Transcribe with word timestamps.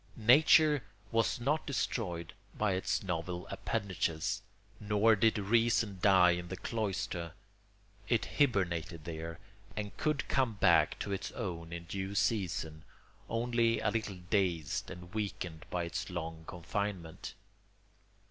Nature 0.17 0.83
was 1.11 1.39
not 1.39 1.67
destroyed 1.67 2.33
by 2.57 2.73
its 2.73 3.03
novel 3.03 3.45
appendages, 3.51 4.41
nor 4.79 5.15
did 5.15 5.37
reason 5.37 5.99
die 6.01 6.31
in 6.31 6.47
the 6.47 6.57
cloister: 6.57 7.33
it 8.09 8.25
hibernated 8.39 9.03
there, 9.05 9.37
and 9.75 9.95
could 9.97 10.27
come 10.27 10.53
back 10.55 10.97
to 10.97 11.11
its 11.11 11.31
own 11.33 11.71
in 11.71 11.83
due 11.83 12.15
season, 12.15 12.83
only 13.29 13.79
a 13.79 13.91
little 13.91 14.17
dazed 14.31 14.89
and 14.89 15.13
weakened 15.13 15.67
by 15.69 15.83
its 15.83 16.09
long 16.09 16.45
confinement. 16.47 17.35